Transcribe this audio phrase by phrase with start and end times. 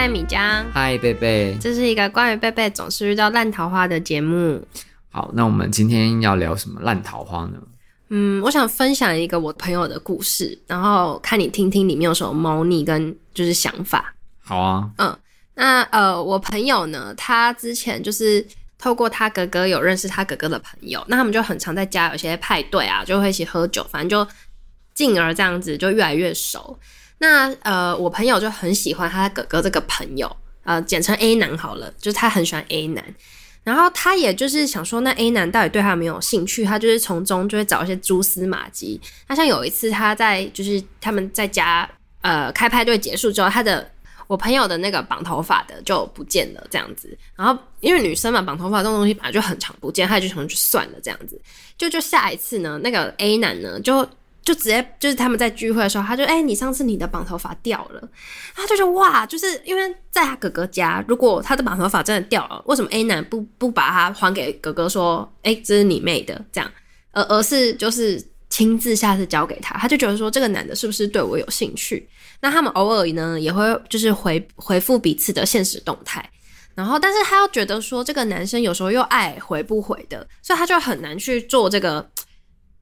[0.00, 0.64] 嗨，米江。
[0.72, 1.58] 嗨，贝贝。
[1.60, 4.64] 这是一个关于贝贝总是遇到烂桃花的节目。
[5.10, 7.54] 好，那我们今天要聊什么烂桃花呢？
[8.10, 14.14] 嗯，我想分享一个我朋友的故事，然后看你听听里面有什么猫腻跟就是想法。
[14.38, 14.88] 好啊。
[14.98, 15.18] 嗯，
[15.56, 18.46] 那呃，我朋友呢，他之前就是
[18.78, 24.32] 透过他哥哥有认识他哥哥的朋友，那他们就很常在家有些派对啊，就会一起喝酒，反正就
[24.94, 26.78] 进而这样子就越来越熟。
[27.18, 33.04] 那呃，我朋友就很喜欢他哥哥这个朋友，呃，简称 A 男好了，就是他很喜欢 A 男，
[33.64, 36.64] 然后他也就是想说，那 A 男到底对他有没有兴趣？
[36.64, 39.00] 他就是从中就会找一些蛛丝马迹。
[39.26, 43.90] 那像有一次他在就是他们在家呃开派对结束之后，他的
[44.28, 47.18] 我朋友的那个绑头发的就不见了这样子。
[47.34, 51.40] 然后因为女生嘛，绑头发这种东西本来就很常不见，他就想去算了这样子。
[51.76, 54.08] 就就下一次呢，那个 A 男呢就。
[54.48, 58.08] 就直接就是他们在聚会的时候，他就哎、你上次你的绑头发掉了，
[58.54, 66.72] 他就说哇，就是因为在他哥哥家，如果他的绑头发真的掉了，为什么 A 男不不把它还给哥哥说，哎、这是你妹的这样，
[67.12, 72.08] 而而是就是亲自下次交给他，他就觉得说这个男的是不是对我有兴趣？
[72.40, 76.26] 那他们偶尔呢也会就是回回复彼此的现实动态，
[76.74, 82.08] 然后但是他又觉得说这个男生有时候又爱回不回的，所以他就很难去做这个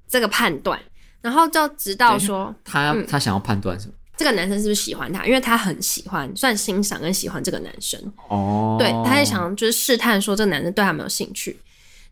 [0.09, 0.81] 这个判断。
[1.27, 5.27] 然后就直到说他他想要判断什么、嗯，这个男生是不是喜欢他？
[5.27, 8.77] 因为他很喜欢，算欣赏跟喜欢这个男生哦。
[8.78, 11.58] 对，他也想就是试探说这个男生对他没有兴趣。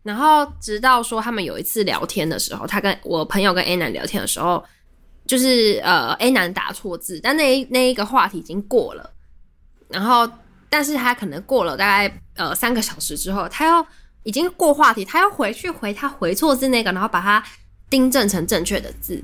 [0.03, 4.61] 然后直到说他们有一次聊天的时候，他跟我朋友跟 A 男聊天的时候，
[5.25, 9.09] 就是呃 A 男打错字，但那那一个话题已经过了。
[9.87, 10.29] 然后，
[10.69, 13.87] 但是他可能过了大概呃三个小时之后，他要
[14.23, 17.41] 已经过话题，他要回去回他回错字那个，然后把他。
[17.89, 19.23] 订正成正确的字，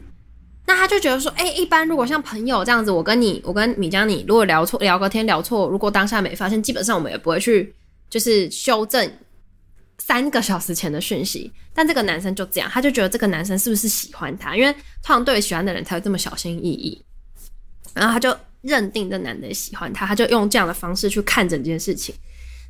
[0.65, 7.73] 那他就觉得说，哎、一般如果像朋友这样子，我跟你，我跟米江你，如果聊错，聊个天聊错，如果当下没发现，基本上我们也不会去
[8.09, 9.11] 就是修正
[9.97, 11.51] 三个小时前的讯息。
[11.73, 14.55] 但这个男生就这样，他就觉得这个男生是不是喜欢他？
[14.55, 14.71] 因为
[15.01, 17.03] 通常对喜欢的人才会这么小心翼翼。
[17.93, 22.13] 然后他就认定这男的喜欢他，他就用这样的方式去看整件事情。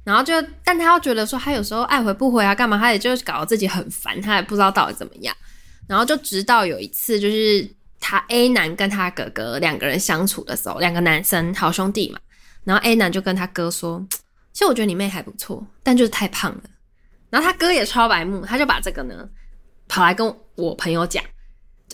[0.04, 0.34] 然后就，
[0.64, 2.78] 但他又觉得说，他有时候爱回不回啊，干嘛？
[2.78, 5.36] 他也就搞得自己很烦，他也不知道到底怎么样。
[5.92, 7.70] 然后就直到有一次，就是
[8.00, 12.20] 他 A 男跟他哥哥两个人相处的时候，两个男生好兄弟嘛。
[12.64, 14.02] 然后 A 男就跟他哥说
[14.54, 16.62] ：“其实我觉得你妹还不错，但就是太胖了。”
[17.30, 19.28] 然后他哥也超白目，他就把这个呢
[19.90, 21.22] 跑来跟我朋友讲，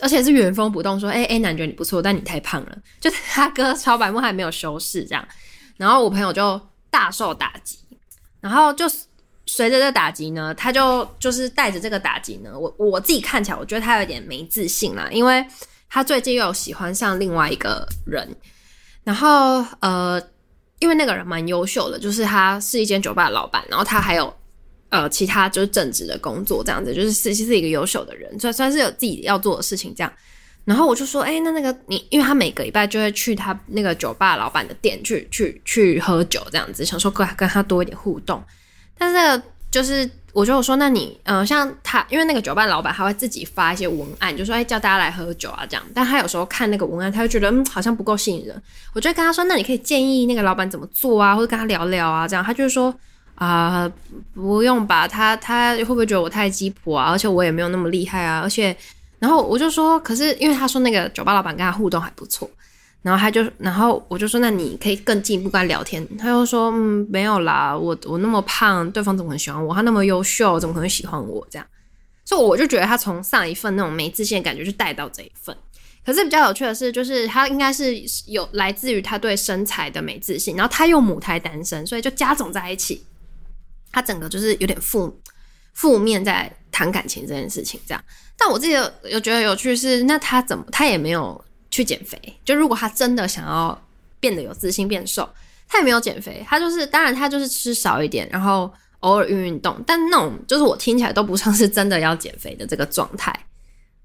[0.00, 5.26] 而且是原封不动说：“哎，A 男觉得你不错，但你太胖了。”就他哥超白目，还没有修饰这样。
[5.76, 7.78] 然后我朋友就大受打击，
[8.40, 9.07] 然后就是。
[9.48, 15.42] 随着这打击呢，他就就是带着这个打击呢，我我自己看起来，我觉得他有点没自信啦，因为
[15.88, 18.28] 他最近又喜欢上另外一个人，
[19.04, 20.22] 然后呃，
[20.80, 24.30] 因为那个人蛮优秀的，就是他是一间酒吧的老板，然后他还有
[24.90, 30.12] 呃其他就是正职的工作，这样子，就是是是一个优秀的人，算算是有自己要做的事情这样。
[30.66, 38.44] 然后我就说，哎、那那个你，因为他每个礼拜就会去他那个酒吧老板的店去去去喝酒，这样子，想说跟跟他多一点互动。
[38.98, 45.84] 但是就是，我就说，那你，呃，像他，因为那个酒吧老板他会自己发一些文案，就说，哎，叫大家来喝酒啊，这样。
[45.94, 48.62] 但他有时候看那个文案，他就觉得，嗯，好像不够吸引人。
[48.94, 52.44] 我就跟他说，那你可以建议那个老板怎么做啊，或者跟他聊聊啊，这样。
[52.44, 52.94] 他就是说，
[53.34, 53.90] 啊、
[54.34, 57.10] 不用吧，他他会不会觉得我太鸡婆啊？
[57.10, 58.76] 而且我也没有那么厉害啊，而且，
[59.18, 62.50] 然后我就说，可是因为他说那个酒吧老板跟他互动还不错。
[63.00, 66.04] 然后他就，然后我就说，那你可以更进一步跟他聊天。
[66.18, 69.72] 他就说，嗯，没有啦，我我那么胖，对方怎么很喜欢我？
[69.72, 71.46] 他那么优秀，怎么可能喜欢我？
[71.48, 71.66] 这样，
[72.24, 75.56] 所以我就觉得他从上一份那种没自信的感觉就带到这一份。
[76.04, 77.94] 可是比较有趣的是，就是他应该是
[78.26, 83.04] 有来自于他对身材的没自信，然后他又母胎单身，所以就加总在一起，
[83.92, 85.18] 他整个就是有点负
[85.72, 87.80] 负面在谈感情这件事情。
[87.86, 88.04] 这样，
[88.36, 91.42] 但我自己有有觉得有趣是，那他怎么他也没有。
[91.78, 93.80] 去减肥，就如果他真的想要
[94.18, 95.28] 变得有自信、变瘦，
[95.68, 103.32] 他也没有减肥，他就是当然他就是吃少一点，然后偶尔运运动，但那种就是我听起来都不像是真的要减肥的这个状态。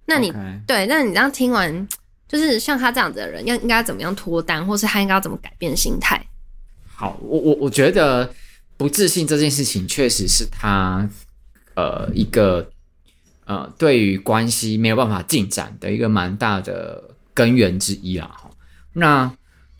[0.05, 0.31] 那你.
[0.67, 1.87] 对，那你这样听完，
[2.27, 6.23] 就是像他这样子的人，要应该怎么样脱单，或是他应该要怎么改变心态？
[6.85, 8.31] 好，我我我觉得
[8.77, 11.09] 不自信这件事情确实是他
[11.75, 12.69] 呃一个
[13.45, 17.12] 呃对于关系没有办法进展的一个蛮大的。
[17.33, 18.49] 根源之一啦，哈，
[18.93, 19.35] 那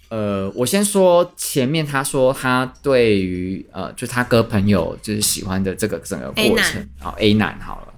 [0.10, 7.94] 呃，我先说前面，他说他对于呃，就他哥朋友就是喜欢的这个整个过程，好 A 男好了，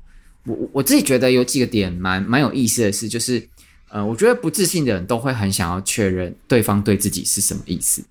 [0.46, 3.46] 我我自己觉得有几个点蛮蛮有意思的是，就是
[3.90, 8.02] 呃，我觉得不自信的人都会很想要确认对方对自己是什么意思，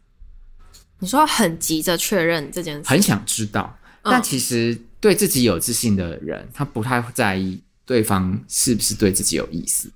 [0.99, 9.90] 你说很急着确认这件事，很想知道，嗯、但其实对自己有自信的人，他不太在意对方是不是对自己有意思。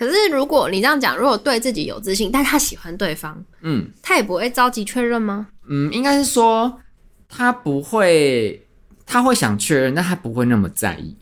[0.00, 5.48] 可是如果你这样讲，如果对自己有自信，但他喜欢对方，嗯，他也不会着急确认吗？
[5.68, 6.80] 嗯，应该是说
[7.28, 8.66] 他不会，
[9.04, 11.14] 他会想确认，但他不会那么在意。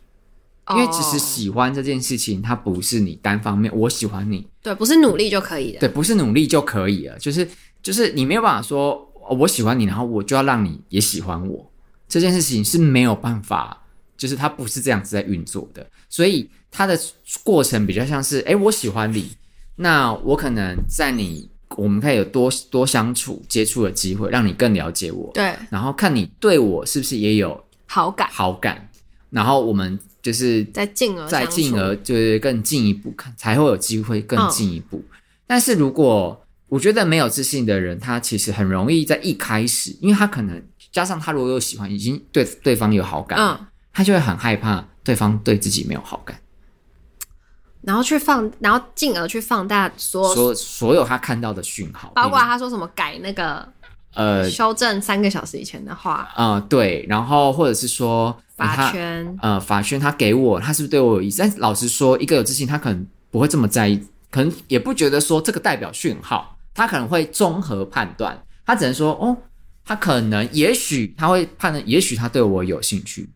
[0.71, 7.49] 因为其实喜欢这件事情，它不是你单方面，我喜欢你，对，不是努力就可以的，对，不是努力就可以了，就是
[7.83, 9.11] 就是你没有办法说，
[9.41, 11.69] 我喜欢你，然后我就要让你也喜欢我，
[12.07, 13.83] 这件事情是没有办法，
[14.19, 16.99] 就是它不是这样子在运作的，所以它的
[17.43, 19.31] 过程比较像是，哎，我喜欢你，
[19.77, 28.91] 那我可能在你，我们可以有多多相处、接触的机会，让你更了解我，对，然后看你对我是不是也有好感，好感，
[29.31, 29.99] 然后我们。
[30.21, 34.99] 就是再进而再进而就是更进一步看，才会有机会更进一步。
[34.99, 35.17] 嗯、
[35.47, 36.39] 但是如果
[36.69, 40.61] 我觉得没有自信的人，他其实很容易在一开始，因为他可能
[40.93, 43.67] 加上他如果有喜欢，已经对对方有好感，嗯，
[43.99, 46.39] 他就会很害怕对方对自己没有好感，
[47.81, 53.69] 然后去放，然后进而去放大所所所有他看到的讯号，包括他说什么改那个
[54.15, 58.41] 呃修正三个小时以前的话，啊、呃，对，然后或者是说。
[58.55, 61.39] 法圈，呃，法圈他给我，他是不是对我有意思？
[61.43, 68.37] 但老实说，一个有自信，他可能不会这么在意，可能也不觉得说这个代表讯号，他可能会综合判断，
[68.67, 69.37] 他只能说，哦，
[69.85, 73.31] 他可能，也许他会判断，也许他对我有兴趣，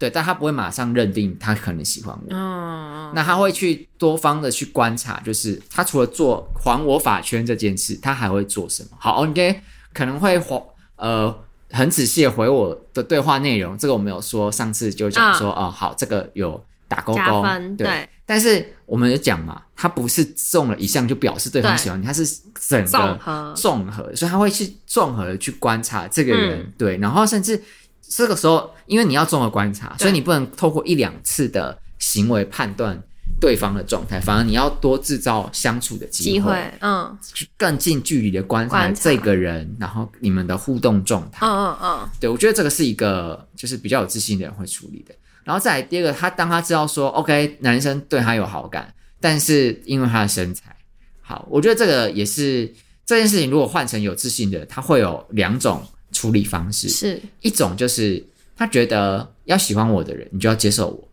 [0.00, 2.26] 对，但他不会马上认定他可能喜欢我。
[2.30, 8.96] 嗯，那他会去多方的去观察，就是他除了做还我法圈这件事，他还会做什么？
[8.98, 9.60] 好，OK，
[9.94, 10.66] 可能会还，
[10.96, 11.44] 呃。
[11.72, 17.44] 很仔细的回我的对话内容，这个我没有说，上次就讲说，哦、嗯，好，这个有打勾勾，
[17.78, 18.08] 对，对。
[18.26, 22.26] 但是我们有讲嘛，他不是中了一项就表示对方喜欢你，他是
[22.58, 27.62] 整个综合，综合，所以他会去综合的去观察这个人，嗯、对，然后甚至
[28.10, 33.02] 这个时候，因为你要综合观察，所以你不能透过一两次的行为判断。
[33.40, 37.18] 对方的状态，反而你要多制造相处的机会，机会，嗯，
[37.56, 45.14] 更近距离的观察这个人，然后你们的互动状态，嗯嗯嗯，对，我觉得这个是一个就是比较有自信的人会处理的。
[45.42, 50.76] 然后再来第二个，他当他知道说，OK，男生对他有好感，但是因为他的身材
[51.22, 52.70] 好，我觉得这个也是
[53.06, 53.50] 这件事情。
[53.50, 55.82] 如果换成有自信的，他会有两种
[56.20, 58.22] 处理方式，是一种就是
[58.54, 61.08] 他觉得要喜欢我的人，你就要接受我。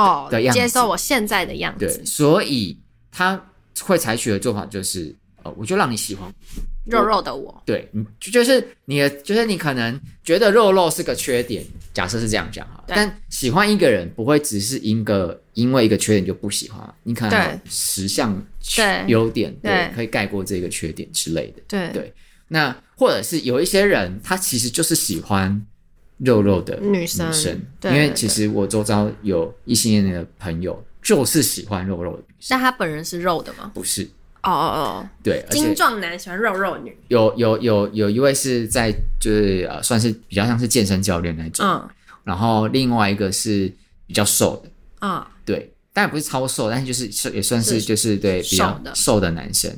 [0.00, 1.86] 哦的样子，接受我现在的样子。
[1.86, 2.78] 对，所以
[3.10, 3.42] 他
[3.80, 5.12] 会采取的做法就是，
[5.42, 6.32] 呃，我就让你喜欢
[6.84, 7.62] 肉肉的我。
[7.66, 12.84] 对，你就是你的，就是你可能觉得肉肉是个缺点，假设是这样讲哈。
[12.86, 18.40] 但喜欢一个人不会只是一个因为一个缺点就不喜欢，你可能有十项
[19.08, 21.62] 优点对，对，可以盖过这个缺点之类的。
[21.66, 22.12] 对对，
[22.46, 25.64] 那或者是有一些人，他其实就是喜欢。
[26.20, 32.56] 肉肉的女生，女生对因为其实我周遭有异性恋的朋友，就是喜欢肉肉的女生。
[32.56, 33.70] 那他本人是肉的吗？
[33.74, 34.02] 不是。
[34.42, 36.96] 哦哦哦，对，精壮男喜欢肉肉女。
[37.08, 38.90] 有有有有一位是在
[39.20, 41.66] 就是呃，算是比较像是健身教练那种。
[41.66, 41.86] 嗯。
[42.24, 43.70] 然后另外一个是
[44.06, 44.70] 比较瘦的。
[45.02, 45.22] 嗯。
[45.44, 49.70] 对，当然不是超瘦，但是就是也算是就是对比较瘦的男生。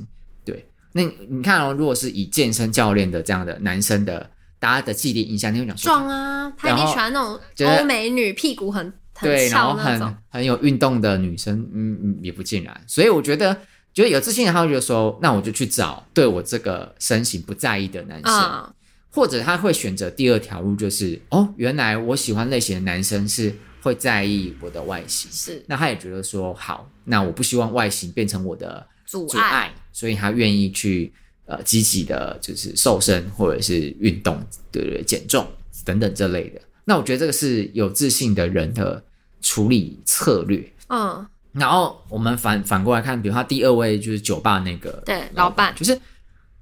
[0.93, 1.05] 对。
[1.05, 4.31] 那你看哦，如果是以健身教练的这样的男生的。
[4.61, 12.81] 大家的既定印象，你会讲壮啊，他一定喜欢那种欧美女，屁股很很对，然后很很有运动的女生，嗯嗯，也不尽然。
[12.85, 13.57] 所以我觉得，
[13.95, 18.75] 觉得有自信的他会觉得说，那我就去找对我这个身形不在意的男生，嗯、
[19.13, 31.13] 或者他会选择第二条路，就是哦，原来我喜欢类型的男生是会在意我的外形，是，那他也觉得说好，那我不希望外形变成我的阻碍，阻碍，所以他愿意去。
[31.51, 34.39] 呃，积极的就是瘦身或者是运动，
[34.71, 35.49] 对对，减重
[35.83, 36.61] 等等这类的。
[36.85, 39.03] 那我觉得这个是有自信的人的
[39.41, 40.71] 处理策略。
[40.89, 45.99] 嗯，然后我们反反过来看，比如他第二位就是酒吧那个对老板，就是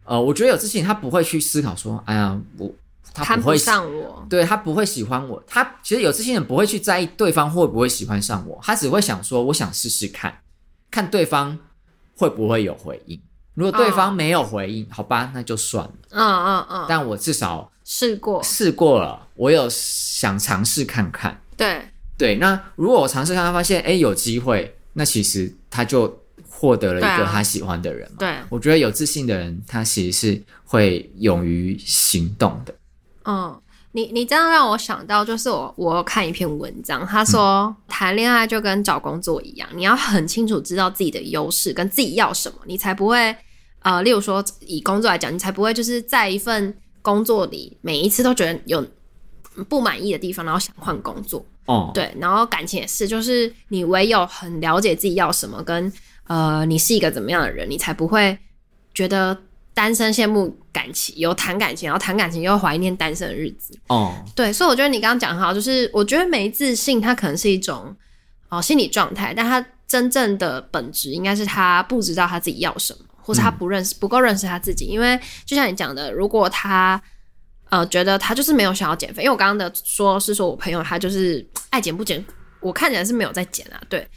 [0.04, 2.72] 呃，我觉得有自信，他不会去思考说，哎呀，我
[3.12, 5.42] 他不会上我，对他不会喜欢我。
[5.48, 10.42] 他其实有自信的人不会去在意对方会不会喜欢上我，他只会想说，我想试试看
[10.92, 11.58] 看对方
[12.16, 13.20] 会不会有回应。
[13.54, 15.92] 如果对方没有回应，好吧，那就算了。
[16.10, 16.86] 嗯嗯嗯。
[16.88, 21.40] 但我至少试过，试过了，我有想尝试看看。
[21.56, 21.80] 对
[22.18, 28.16] 对，那如果我尝试看看，发现哎有机会，那其实他就获得了一个他喜欢的人嘛。
[28.18, 32.74] 对，我觉得有自信的人，他其实是会勇于行动的。
[33.24, 33.60] 嗯。
[33.96, 43.34] 你你这样让我想到，就是我我看一篇文章，他说谈恋爱就跟找工作一样，你要很清楚知道自己的优势跟自己要什么，你才不会
[43.80, 48.86] 呃，例如说以工作来讲，你才不会就是在一份工作里每一次都觉得有
[49.66, 51.42] 不满意的地方，然后想换工作。
[51.64, 55.90] 哦，对，然后感情也是，就是你唯有很了解自己要什么，跟
[56.26, 58.38] 呃，你是一个怎么样的人，你才不会
[58.92, 59.38] 觉得
[59.76, 63.78] 单身羡慕感情，有谈感情，然后谈感情又怀念单身的日子。
[63.88, 67.94] 哦，对，所以我觉得你刚刚讲很好，就是我觉得没自信，它可能是一种
[68.48, 74.86] 哦、呃、心理状态，但他真正的本质应该是他不知道他自己要什么，或是他不认识、嗯、不够认识他自己。
[74.86, 76.98] 因为就像你讲的，如果他
[77.68, 81.46] 呃觉得他就是没有想要减肥，因为我刚刚的说是说我朋友他就是。
[81.68, 82.24] 爱减不减，
[82.60, 84.08] 我看起来是没有在减啊，对，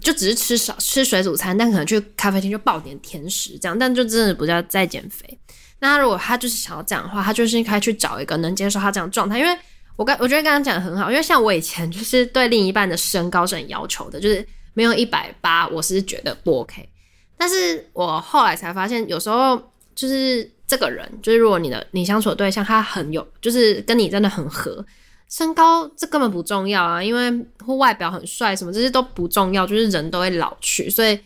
[0.00, 5.38] 就只是吃少吃水煮餐，但可能去咖啡厅就爆点甜食这样，但就真的不叫在减肥。
[5.80, 9.38] 那如果他就是想要这样的话，他就是应该去找一个能接受他这样状态。
[9.38, 9.58] 因为
[9.96, 16.88] 我刚我觉得刚刚讲的很好，因为像我以前就是对另一半的身高是很要求的，就是没有一百八，我是觉得不 OK。
[17.36, 19.60] 但是我后来才发现，有时候
[19.96, 24.84] 就是这个人，就是如果你的你相处的对象他很有，就是跟你真的很合。
[25.32, 31.18] 身高这根本不重要啊，因为或外表很帅什么这些都不重要，就是人都会老去，所以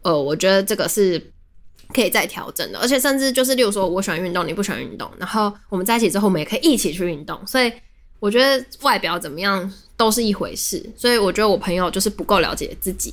[0.00, 1.22] 呃，我觉得这个是
[1.92, 7.70] 可以再调整的，而且甚至就是，例如说我喜欢运动，你不喜欢运动，然后我们在一起之后，我们也可以一起去运动，所以
[8.18, 13.12] 我觉得外表怎么样都是一回事，所以我觉得我朋友就是不够了解自己，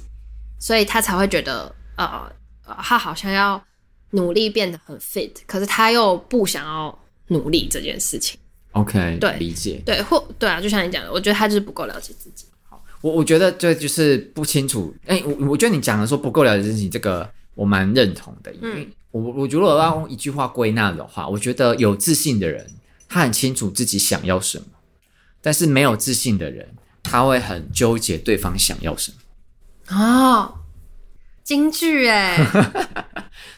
[0.58, 2.32] 所以他才会觉得呃，
[2.82, 3.62] 他好像要
[4.12, 8.40] 努力变得很 fit，可是他又不想要努力这件事情。
[8.76, 12.46] OK，对，理解，对，或对啊，就像你讲的，我觉得他就是不够了解自己。
[12.70, 14.94] 好，我我觉得这就是不清楚。
[15.06, 18.54] 哎、欸，我我觉得你讲的说不够了解自己，这个我蛮认同的。
[18.56, 22.70] 因为我我觉得我要用一句话归纳的话，我觉得有自信的人，
[23.08, 24.66] 他很清楚自己想要什么；
[25.42, 26.68] 但是没有自信的人，
[27.02, 29.98] 他会很纠结对方想要什么。
[29.98, 30.56] 哦，
[31.46, 32.38] 京剧哎。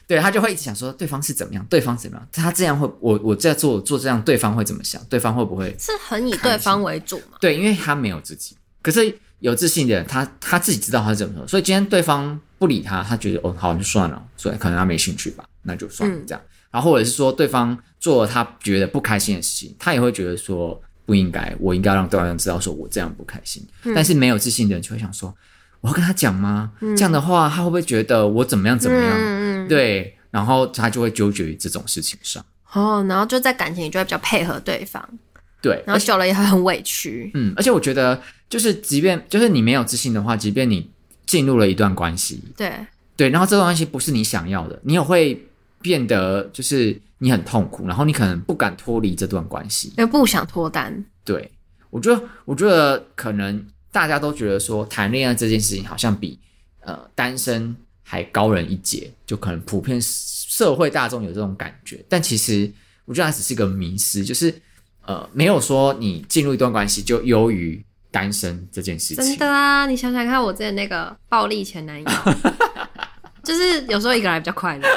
[0.07, 5.03] 对，他就会一直想说对方是怎么样，对方怎么样，他这样会，我我在做做这样，对方会怎么想？
[5.09, 7.37] 对方会不会是很以对方为主吗？
[7.41, 16.41] 对，因为他没有自己，可是有自信的人，他他自己知道他是怎么说，所以今天对方不理他，他觉得哦，好，就算了，所以可能他没兴趣吧，那就算了、嗯、这样。
[16.71, 23.65] 然后或者是说对方做了他觉得不开心的事情，他也会觉得说不应该，我应该让对方知道说我这样不开心。
[23.83, 25.35] 嗯、但是没有自信的人就会想说，
[25.81, 26.71] 我要跟他讲吗？
[26.81, 29.13] 嗯、这样的话他会不会觉得我怎么样怎么样？
[29.17, 32.43] 嗯对，然后他就会纠结于这种事情上。
[32.73, 35.07] 哦，然后就在感情里就会比较配合对方。
[35.61, 37.31] 对，然后久了也会很委屈。
[37.33, 40.89] 嗯，而且我觉得，就是即便就是你没有自信的话，即便你
[41.25, 42.71] 进入了一段关系，对
[43.15, 45.43] 对，然后这段关系不是你想要的，你也会
[45.81, 51.03] 变得就是你很痛苦，然后你可能不敢脱离这段关系，也不想脱单。
[51.25, 51.51] 对，
[51.89, 53.65] 我觉得，我觉得可能
[53.97, 56.39] 大家都觉得说谈恋爱这件事情好像比
[56.81, 57.75] 呃单身。
[58.09, 62.71] 还高人一截，就可能普遍社会大众有这种感觉，但其实
[63.03, 64.53] 我觉得它只是一个迷失，就是
[65.05, 69.17] 呃，没有说你进入一段关系就优于单身这件事情。
[69.17, 72.09] 真的啊，你想想看，我之前那个暴力前男友，
[73.43, 74.87] 就是有时候一个人还比较快乐。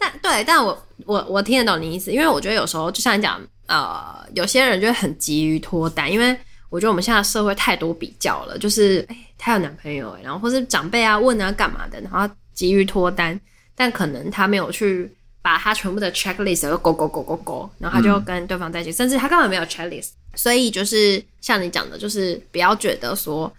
[0.00, 6.34] 但对，但我我我听得懂你意思，因为我觉得有时候就像你讲，呃，有些人就会很急于脱单，因为
[6.74, 12.28] 我觉得我们现在社会太多比较了，就是哎，他有男朋友，然后或是长辈啊问啊干嘛的，然后。
[12.54, 13.40] 急于脱单，
[13.74, 15.12] 但可能他没有去
[15.42, 20.10] 把他全部的 checklist 都勾勾勾勾勾，然后他就跟对方在一起，嗯、甚至他根本没有 checklist。
[20.36, 23.52] 所以就是像你讲的，就是不要觉得说，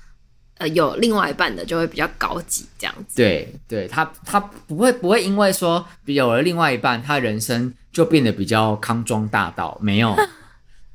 [0.59, 3.17] 呃，有另外一半的就会比较高级这样子。
[3.17, 10.15] 对，对他他不会不会因为说有了另外一半，他人生就变得比较康庄大道，没有，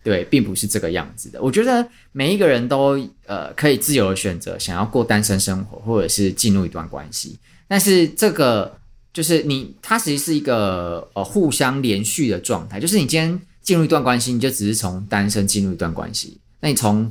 [0.03, 1.41] 对，并不是这个样子的。
[1.43, 7.39] 我觉得每一个人都呃可以自由的选择，想要过单身生活，或者是进入一段关系。
[7.69, 8.79] 但是这个
[9.13, 12.81] 就是你，它其实是一个呃互相连续的状态。
[12.81, 16.39] 就是你今天进入一段关系，你就只是从单身进入一段关系。
[16.61, 17.11] 那你从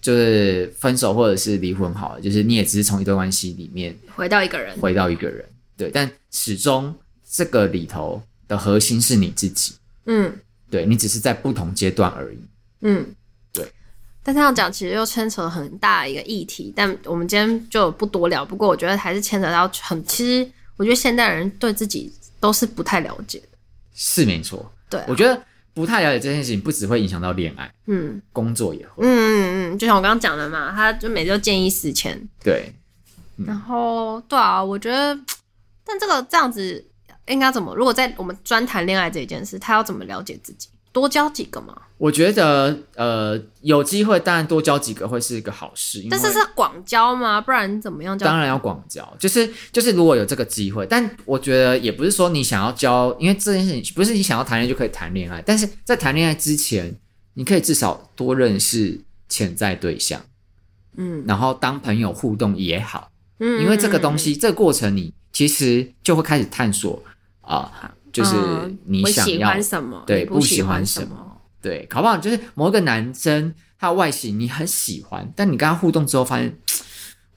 [0.00, 5.44] 就是分手或者是离婚好了，就是你也只是从一段关系里面回到一个人，回到一个人。
[5.76, 6.94] 对，但始终
[7.28, 9.74] 这个里头的核心是你自己。
[10.06, 10.32] 嗯，
[10.70, 12.38] 对，你只是在不同阶段而已。
[12.80, 13.14] 嗯。
[13.52, 13.72] 对
[14.22, 18.44] 但这样讲其实又牵扯很大一个议题，但我们今天就不多聊。
[18.44, 23.58] 不过我觉得还是牵扯到很，其实我觉得现代人对自己都是不太了解的。
[23.94, 25.40] 是没错，对啊，我觉得
[25.72, 32.70] 不太了解这件事情，不只会影响到恋爱，嗯，工作也会，嗯嗯嗯，就像我刚刚讲的嘛，他就每周见异思迁，对，
[33.38, 35.18] 嗯，然后对啊，我觉得，
[35.84, 36.84] 但这个这样子
[37.28, 37.74] 应该怎么？
[37.74, 40.68] 如果在我们专谈恋爱这件事，他要怎么了解自己？
[40.90, 41.76] 多交几个嘛？
[41.98, 46.04] 我觉得呃，有机会当然多交几个会是一个好事。
[46.10, 47.40] 但是是广交吗？
[47.40, 48.26] 不然怎么样交？
[48.26, 55.42] 当然要广交，就是就是如果有这个机会，但我觉得也不是说你想要交，因为这件事情不是你想要谈恋爱就可以谈恋爱。
[55.44, 56.92] 但是在谈恋爱之前，
[57.34, 60.20] 你可以至少多认识潜在对象，
[60.96, 67.00] 嗯，然后当朋友互动也好，嗯，因为这个东西这个过程你其实就会开始探索
[67.48, 68.36] 啊、呃，就是
[68.84, 71.40] 你想要、嗯、喜欢什么，对，不喜欢什么。
[71.62, 76.54] 对，搞不好就是某一个男生，他的外形你很喜欢，但你跟他互动之后发现，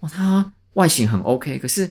[0.01, 1.89] 哇，他外形很 OK，可是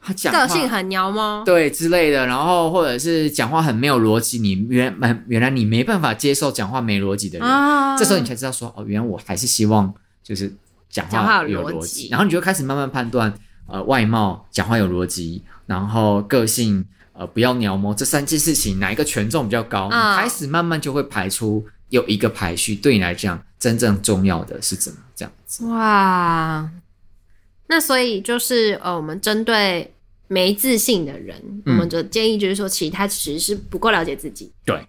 [0.00, 1.42] 他讲话个性很娘吗？
[1.46, 10.54] 对之类的，然后或者是讲话很没有逻辑，你原原原来你没办法接受讲话没逻辑的人，啊，这时候你才知道说，哦，原来我还是希望就是
[10.90, 13.32] 讲话有逻辑，然后你就开始慢慢判断，
[13.66, 16.86] 呃，外貌、讲话有逻辑，然后个性。
[17.12, 19.86] 呃，不要鸟摸这三件事情，哪一个权重比较高？
[19.86, 25.66] 你开始慢慢就会排出有一个排序，对你来讲真正重要的是怎么这样子？
[25.66, 26.70] 哇，
[27.66, 29.92] 那所以就是呃，我们针对
[30.28, 34.50] 没自信的人，嗯、我们的建议就是说，其实他其实是不够了解自己。
[34.64, 34.82] 对，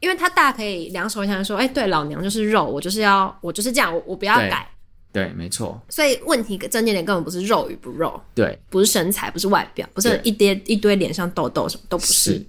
[0.00, 4.68] 因为他大可以两手一摊说，哎、欸，对，老娘就是肉，我就是要，我就是这样，我我不要改。
[5.12, 5.80] 对，没错。
[5.88, 12.46] 所以问题症结点根本不是肉与不肉，对，不是身材，不是外表，不是一堆一堆脸上痘痘什么都不是，是。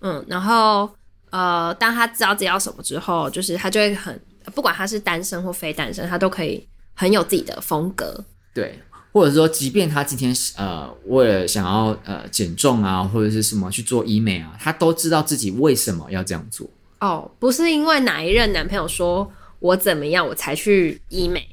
[0.00, 0.88] 嗯，然后
[1.30, 4.20] 呃，当他知道自己要什么之后，就是他就会很，
[4.54, 8.22] 不管他是单身或非单身，他都可以很有自己的风格。
[8.52, 8.78] 对，
[9.12, 16.68] 或者说，即便他今天呃为了想要呃减重啊，或者是什么去做医美啊，他都知道自己为什么要这样做。
[17.00, 21.48] 哦，不是因为哪一任男朋友说我怎么样，我才去医美。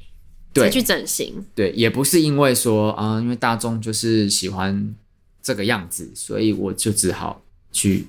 [0.52, 4.94] 对，去整形，对，也不是因为说啊、呃，因为大众就是喜欢
[5.42, 8.06] 这个样子，所以我就只好去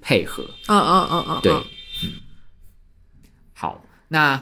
[0.00, 0.44] 配合。
[0.68, 2.12] 嗯嗯嗯嗯，对，嗯。
[3.52, 4.40] 好，那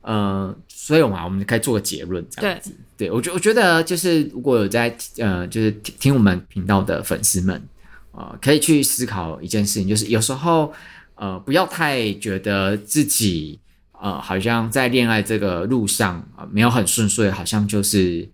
[0.00, 2.70] 呃，所以嘛，我们可以做个结论，这样子。
[2.96, 7.62] 对，对我觉我觉得就是如果有在呃，就是听听我们频道的粉丝们，
[8.12, 10.72] 呃，可以去思考一件事情，就是有时候
[11.16, 13.60] 呃，不要太觉得自己。
[14.00, 18.28] 呃，好像在恋爱这个路上啊、呃，没有很顺遂，好像就是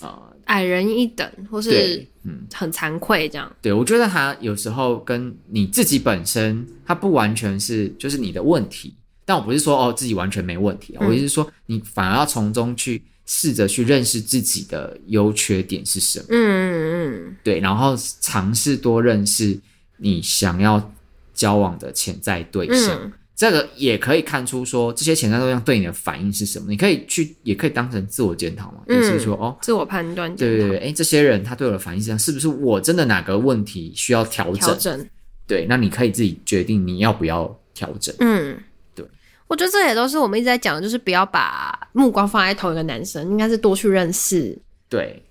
[0.00, 0.10] 呃
[0.44, 3.50] 矮人一等，或是嗯很惭愧这样。
[3.60, 8.94] 对，我觉得他有时候跟你自己本身，他不完全是就是你的问题，
[9.24, 16.26] 但我不是说哦自己完全没问题，嗯、我是说你反而要从中去试着去认识自己的优缺点是什么。
[16.30, 19.58] 嗯嗯嗯，对，然后尝试多认识
[19.96, 20.92] 你想要
[21.34, 22.96] 交往的潜在对象。
[23.02, 26.66] 嗯这个也可以看出说，这些潜在对象对你的反应是什么？
[26.68, 30.36] 你可以去，也可以当成自我检讨嘛，就、嗯、是说哦，自我判断。
[30.36, 34.56] 对对对，哎，这些人他对我的反应是这样，是不是我真的哪个问题需要调整？
[34.56, 35.08] 调整。
[35.46, 38.14] 对，那你可以自己决定你要不要调整。
[38.18, 38.62] 嗯，
[38.94, 39.06] 对。
[39.46, 44.54] 我觉得这也都是我们一直在讲的，就是不要把目光放在同一个男生，应该是多去认识。
[44.86, 45.22] 对，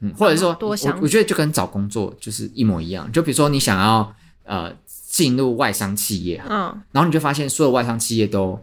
[0.00, 3.10] 嗯，或者说多想我，我觉得就跟找工作就是一模一样。
[3.10, 4.70] 就比如说你想要呃。
[5.14, 8.60] 进入外商企业，嗯，然后你就发现所有外商企业都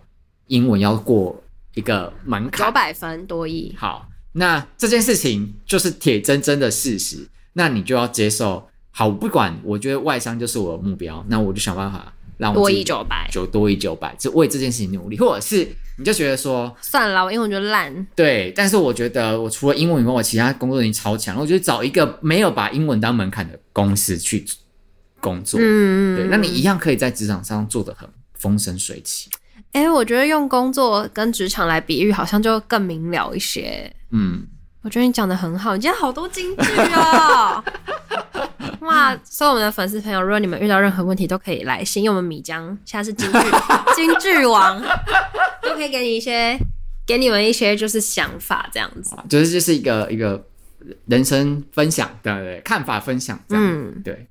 [0.47, 1.41] 英文要过
[1.75, 3.73] 一个门槛，九百分多亿。
[3.77, 8.67] 好，那这件事情就是铁铮铮的事实，那你就要接受。
[8.89, 15.17] 好，不管，我觉得外商就是我的目标，那我就想办法让我多一九百，就多一九百，就为这件事情努力。
[15.17, 15.65] 或者是
[15.97, 18.05] 你就觉得说，算了，我英文就烂。
[18.13, 24.45] 对，但是我觉得我除了英文以外，我其他工作能力超强，我觉得找一个没有把英文当门槛的公司去。
[25.21, 29.29] 工作，嗯，对，那你一样可以在职场上做的很风生水起。
[29.71, 33.89] 哎、欸，我觉得用工作跟职场来比喻，好像就更明了一些。
[34.09, 34.45] 嗯，
[34.81, 37.63] 我觉得你讲的很好，你今天好多金句哦。
[38.81, 43.37] 哇，所以我们的粉丝朋友，如果你们遇到任何问题，都可以来信，因为我们米江现在是金句
[43.95, 44.81] 金句王，
[45.61, 46.57] 都可以给你一些，
[47.05, 49.15] 给你们一些就是想法这样子。
[49.29, 50.43] 就是就是一个一个
[51.05, 54.27] 人生分享，对对对，看法分享这样，嗯，对。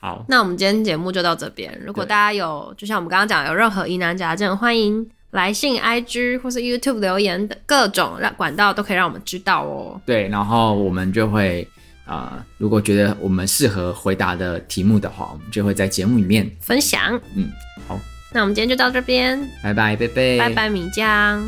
[0.00, 1.76] 好，那我们今天节目就到这边。
[1.84, 10.00] 如果大家有，就像我们刚刚讲，有任何疑难杂症，欢迎来信、IG 或是 YouTube 留言的各种让管道都可以让我们知道哦。
[10.06, 11.66] 对，然后我们就会
[12.04, 17.20] 啊、呃，如果觉得我们适合回答的题目的话，我们就会在节目里面分享。
[17.34, 17.50] 嗯，
[17.88, 17.98] 好，
[18.32, 21.40] 那我们今天就到这边，拜拜，拜拜，拜拜，米浆，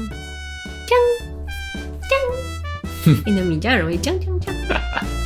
[0.88, 0.92] 浆
[3.06, 5.19] 浆，你的 米浆很容易浆浆浆。